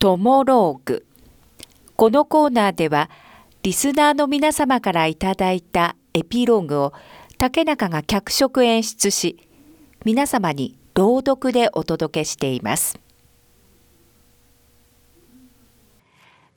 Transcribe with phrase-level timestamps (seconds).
[0.00, 1.04] トモローグ
[1.96, 3.10] このコーナーでは
[3.64, 6.92] リスナーの皆様からいただいたエピローグを
[7.36, 9.48] 竹中が脚色演出し
[10.04, 13.00] 皆様に朗読でお届けしています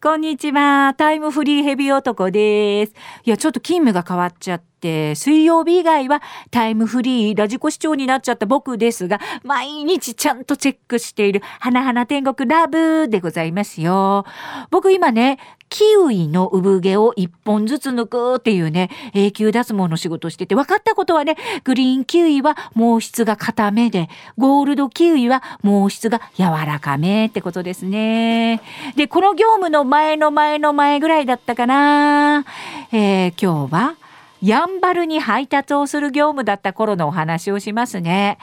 [0.03, 0.95] こんにちは。
[0.97, 2.93] タイムフリーヘビ男です。
[3.23, 4.70] いや、ちょっと勤務が変わっちゃって、
[5.15, 14.25] 水曜日以外はタイムフリーラジコ視聴になっちゃった僕ですが、毎日ちゃんとチェックしている、花々天国ラブでございますよ。
[14.69, 15.39] 僕今ね、
[15.71, 28.61] キウイの産毛を一本ずつ抜くっていうね、永久脱毛の仕事をしてて、分かったことはね、グリーンキウイは毛質が固めで、ゴールドキウイは毛質が柔らかめってことですね。
[28.97, 32.43] で、この業務の前の前の前ぐらいだったかな。
[32.91, 33.95] えー、今日は、
[34.41, 38.39] やんばるに配達をする業務だった頃のお話をしますね。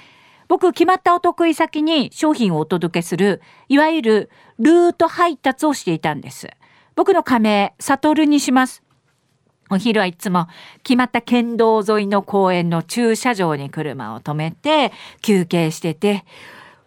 [0.47, 6.49] 僕決まったお得意先に商品をお届けするいわゆるルート配達をしていたんです。
[6.95, 8.83] 僕の仮名、サトルにします。
[9.71, 10.47] お昼はいつも
[10.83, 16.25] 決まった県道沿いの公園の駐車場に車を止めて休憩してて、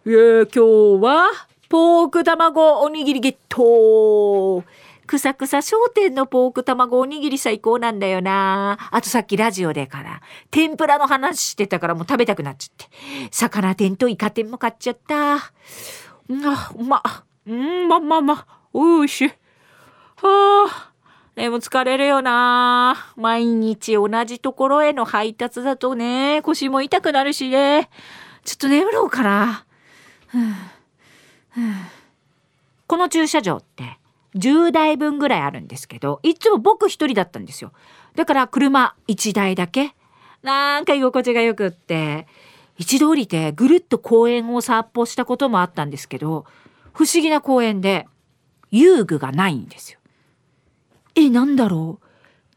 [0.04, 1.30] えー、今日は
[1.68, 4.64] ポーク卵おにぎりゲット
[5.12, 8.78] くさくさ商店のポーク卵おにぎり最高なんだよな。
[8.90, 13.28] あとさっきラジオでから、天ぷらの話してたからもう食べたくなっちゃって。
[13.30, 15.34] 魚天とイカ天も買っちゃった。
[16.30, 17.02] うん、あ、うま、
[17.46, 19.28] うん、ま、ま、ま、おいしい。
[19.28, 20.92] はあ、
[21.34, 23.12] でも疲れるよな。
[23.14, 27.90] 毎日同じところへの配達だとね、腰も痛くなるしね。
[28.46, 29.66] ちょっと眠ろうかな。
[32.86, 33.98] この駐車場って
[34.34, 37.72] 10台分ぐらいあるんですけど、いつも僕一人だったんですよ。
[38.14, 39.94] だから車1台だけ。
[40.42, 42.26] なんか居心地がよくって、
[42.78, 46.46] 一度降りてぐるっと公園を散歩したこともあったんですけど、
[46.92, 48.06] 不思議な公園で
[48.70, 49.98] 遊具がないんですよ。
[51.14, 52.06] え、なんだろう？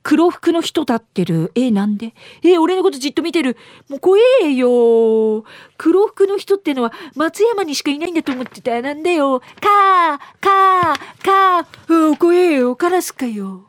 [0.05, 1.51] 黒服の人立ってる。
[1.55, 2.13] え、なんで？
[2.43, 3.57] え、俺のことじっと見てる。
[3.89, 5.43] もう怖えよ。
[5.79, 8.79] 黒服の人ってのは松山にしかいないんだと思ってた。
[8.83, 9.39] なんだよ。
[9.39, 12.09] かー、かー、かー。
[12.09, 12.75] うん、怖えよ。
[12.75, 13.65] カラスかよ。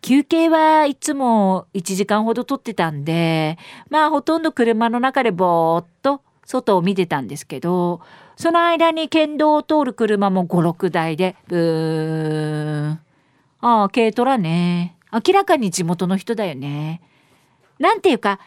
[0.00, 3.58] 休憩はいつも1時間ほど取ってたんで、
[3.90, 8.00] まあほとんど車の中でぼーっと外を見てたんですけど、
[8.36, 13.00] その間に県道を通る車も5、6台で、ブーン。
[13.60, 14.95] ああ、軽トラね。
[15.12, 17.00] 明らかに地元の人だよね。
[17.78, 18.40] なんていうか、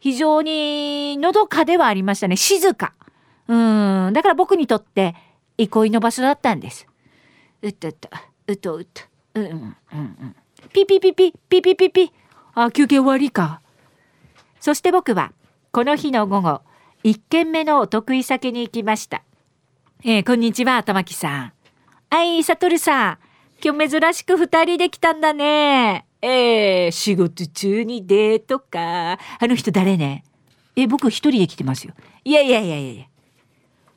[0.00, 2.36] 非常にのどかではありましたね。
[2.36, 2.94] 静か。
[3.48, 4.12] うん。
[4.12, 5.14] だから僕にとって
[5.58, 6.86] 憩いの場所だったんです。
[7.62, 8.08] うっとうと、
[8.46, 9.02] うとうと。
[9.34, 10.36] うんうんうん。
[10.72, 12.12] ピピピピ、ピピピピ。
[12.54, 13.60] あ、休憩終わりか。
[14.60, 15.32] そして僕は、
[15.72, 16.62] この日の午後、
[17.02, 19.22] 一軒目のお得意先に行きました。
[20.04, 21.52] えー、こんにちは、玉木さん。
[22.10, 23.18] はい、サトルさん。
[23.62, 26.06] 今日珍しく二人で来たんだね。
[26.22, 29.12] えー、仕事中にデートか。
[29.12, 30.24] あの人誰ね？
[30.76, 31.94] え、僕一人で来てますよ。
[32.24, 33.06] いやいやいやいやいや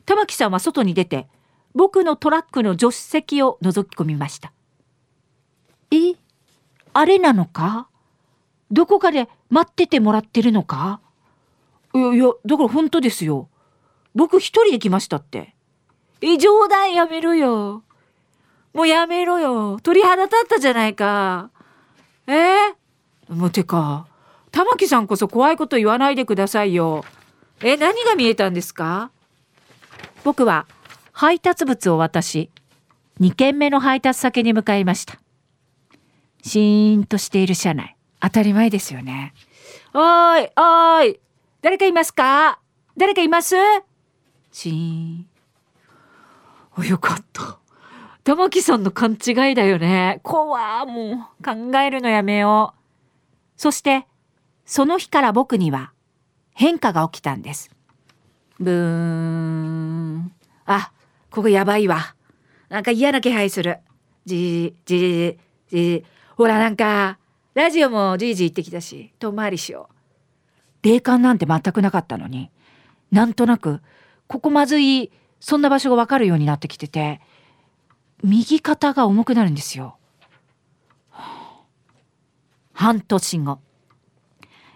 [0.05, 1.27] 玉木さんは外に出て、
[1.75, 4.53] 僕のトラックの助手席を覗き込みました。
[5.91, 6.13] え
[6.93, 7.87] あれなのか？
[8.71, 11.01] どこかで待っててもらってるのか？
[11.93, 13.49] いやいや、だから本当ですよ。
[14.15, 15.53] 僕一人で来ましたって。
[16.21, 17.83] え、冗談やめろよ。
[18.79, 19.77] もうやめろよ。
[19.83, 21.49] 鳥肌立ったじゃないか。
[22.27, 22.31] え？
[23.29, 24.07] ー、もうてか、
[24.51, 27.03] 玉木さんこそ怖いこと言わないでくださいよ。
[27.61, 29.11] え、何が見えたんですか？
[30.23, 30.65] 僕は
[31.11, 32.51] 配達物を渡し、
[33.19, 35.19] 2軒目の配達先に向かいました。
[36.41, 37.97] シーンとしている車内。
[38.21, 39.33] 当たり前ですよね。
[39.93, 41.19] おーい、おーい、
[41.61, 42.61] 誰かいますか？
[42.95, 43.57] 誰かいます？
[44.53, 45.27] シーン。
[46.77, 47.58] お、よかった。
[48.29, 50.19] 玉木さんの勘違いだよね。
[50.21, 52.79] 怖もう考えるのやめよう。
[53.57, 54.05] そして、
[54.67, 55.93] その日から僕には
[56.53, 57.71] 変化が起きたんです。
[58.59, 60.31] ブーン。
[60.67, 60.91] あ、
[61.31, 62.13] ここやばいわ。
[62.69, 63.79] なんか嫌な気配する。
[64.27, 65.37] じじじじ
[65.71, 66.05] じ
[66.35, 67.17] ほらなんか、
[67.55, 69.89] ラジオもじいじ言ってきたし、遠回りしよ
[70.83, 70.87] う。
[70.87, 72.51] 霊感なんて全くなかったのに、
[73.11, 73.81] なんとなく、
[74.27, 75.09] ここまずい、
[75.39, 77.21] そんな場所がわかるようになってきてて、
[78.23, 79.97] 右肩が重くなるんですよ。
[82.73, 83.59] 半年後。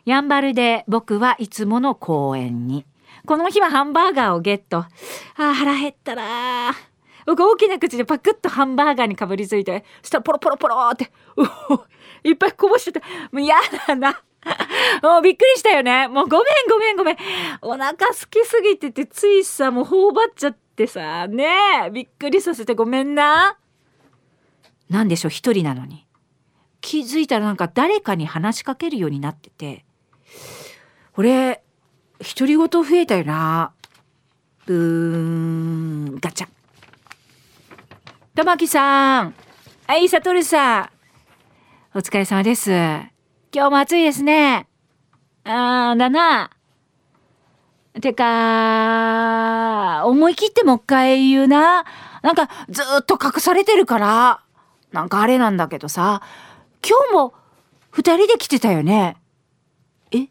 [0.05, 2.85] やんばるで僕はいつもの公園に。
[3.25, 4.79] この日はハンバーガーをゲット。
[4.79, 4.89] あ
[5.37, 6.73] あ、腹減ったな
[7.25, 12.99] 僕大きな口でパクッとハンバーガーにかぶりついて、そしたらポロポロポロって、ういっぱいこぼしてて、
[13.31, 13.55] もう嫌
[13.87, 14.21] だな。
[15.01, 16.09] もうびっくりしたよね。
[16.09, 17.17] もうごめんごめんごめん。
[17.61, 21.45] お腹空きすぎてて、ついさ、もう頬張っちゃって、ってさね
[21.85, 23.57] えびっくりさせてごめんな。
[24.89, 26.07] なんでしょう一人なのに。
[26.81, 29.85] 気づいたらなんか誰かに話しかけるようになってて。
[31.15, 31.63] 俺
[32.19, 33.71] 独り言増えたよな。
[34.65, 35.17] ブー
[36.15, 36.47] ンガチャ。
[38.33, 39.35] 玉木さん。
[39.85, 40.89] はい悟さん。
[41.93, 42.71] お疲れ様です。
[42.71, 44.67] 今日も暑いですね。
[45.43, 46.49] あーだな。
[48.01, 51.85] てか思い切ってもう一回言うな。
[52.21, 54.43] なんかずっと隠されてるから
[54.91, 56.21] なんかあれなんだけどさ。
[56.85, 57.33] 今日も
[57.91, 59.15] 二人で来てたよね。
[60.11, 60.27] え？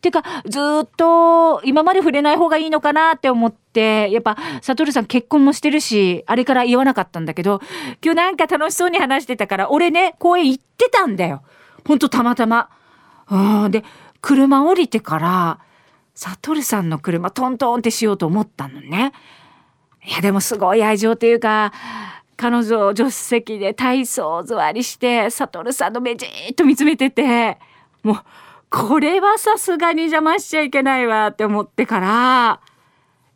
[0.00, 7.60] てかずっと今まで触れない方がいいのかなって思ってやっぱ悟さん結婚もしてるしあれから言わなかったんだけど
[8.04, 11.42] 今日なんか楽しそうに話してたから俺ね公園行ってたんだよ。
[11.86, 12.70] ほんとたまたま。
[13.30, 13.84] うんで
[14.20, 15.60] 車降りてから
[16.14, 19.12] 悟さんの車トントンってしようと思ったのね。
[20.04, 21.72] いやでもすごい愛情っていうか
[22.36, 27.58] 彼女を助手席で体操座りして悟さんの目じっと見つめてて
[28.02, 28.16] もう
[28.68, 32.60] これはさすがに邪魔しちゃいけないわって思ってから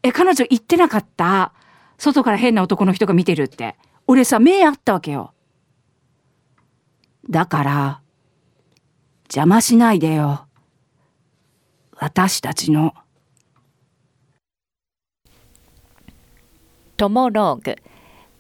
[0.03, 1.53] え彼女言ってなかった？
[1.99, 3.77] 外から変な男の人が見てるって。
[4.09, 5.33] 俺さ目あったわけよ。
[7.29, 8.01] だから
[9.25, 10.47] 邪魔しないでよ。
[11.99, 12.95] 私たちの。
[16.99, 17.77] トモローグ。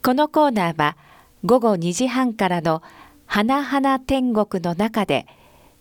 [0.03, 0.97] このコーナーは
[1.45, 2.83] 午後2時半からの
[3.25, 5.27] 花々天国の中で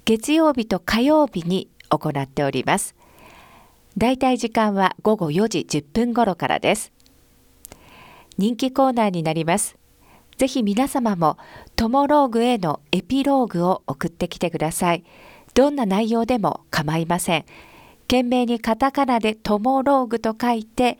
[0.06, 2.96] 月曜日と火曜日に行っております。
[3.98, 6.94] だいたい時間は午後4時10分頃からです。
[8.38, 9.78] 人気コーナーになります。
[10.38, 11.38] ぜひ皆様も
[11.76, 15.04] トモローグへのエピローグを送ってきてください。
[15.56, 17.46] どんな内容でも構いません。
[18.02, 21.00] 懸命にカタカナでトモローグと書いて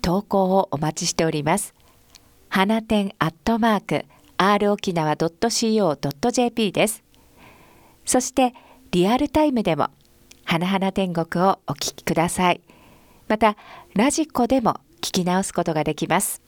[0.00, 1.74] 投稿をお待ちしております。
[2.48, 4.06] 花店アットマーク
[4.38, 7.02] r 沖縄 .co.jp です。
[8.04, 8.54] そして
[8.92, 9.90] リアルタイムでも
[10.44, 12.60] 花々天国をお聞きください。
[13.28, 13.56] また
[13.94, 16.45] ラジコでも聞き直すことができます。